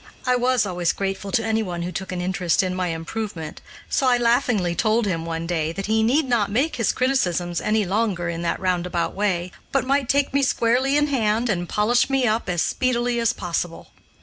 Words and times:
I 0.25 0.35
was 0.35 0.65
always 0.65 0.93
grateful 0.93 1.31
to 1.31 1.45
anyone 1.45 1.83
who 1.83 1.91
took 1.91 2.11
an 2.11 2.21
interest 2.21 2.63
in 2.63 2.73
my 2.73 2.87
improvement, 2.87 3.61
so 3.87 4.07
I 4.07 4.17
laughingly 4.17 4.73
told 4.73 5.05
him, 5.05 5.27
one 5.27 5.45
day, 5.45 5.71
that 5.73 5.85
he 5.85 6.01
need 6.01 6.25
not 6.27 6.49
make 6.49 6.77
his 6.77 6.91
criticisms 6.91 7.61
any 7.61 7.85
longer 7.85 8.27
in 8.27 8.41
that 8.41 8.59
roundabout 8.59 9.13
way, 9.13 9.51
but 9.71 9.85
might 9.85 10.09
take 10.09 10.33
me 10.33 10.41
squarely 10.41 10.97
in 10.97 11.05
hand 11.05 11.49
and 11.51 11.69
polish 11.69 12.09
me 12.09 12.25
up 12.25 12.49
as 12.49 12.63
speedily 12.63 13.19
as 13.19 13.31
possible. 13.31 13.91